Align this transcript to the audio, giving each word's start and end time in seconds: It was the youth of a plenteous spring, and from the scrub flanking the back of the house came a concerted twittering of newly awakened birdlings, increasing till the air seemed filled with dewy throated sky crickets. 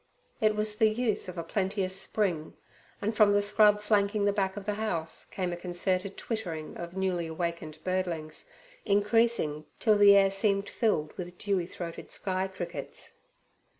It 0.39 0.55
was 0.55 0.77
the 0.79 0.89
youth 0.89 1.29
of 1.29 1.37
a 1.37 1.43
plenteous 1.43 1.95
spring, 1.95 2.55
and 3.03 3.15
from 3.15 3.33
the 3.33 3.41
scrub 3.43 3.81
flanking 3.83 4.25
the 4.25 4.33
back 4.33 4.57
of 4.57 4.65
the 4.65 4.73
house 4.73 5.27
came 5.27 5.53
a 5.53 5.55
concerted 5.55 6.17
twittering 6.17 6.75
of 6.75 6.97
newly 6.97 7.27
awakened 7.27 7.77
birdlings, 7.83 8.49
increasing 8.83 9.65
till 9.79 9.99
the 9.99 10.15
air 10.17 10.31
seemed 10.31 10.67
filled 10.67 11.15
with 11.19 11.37
dewy 11.37 11.67
throated 11.67 12.09
sky 12.09 12.47
crickets. 12.47 13.19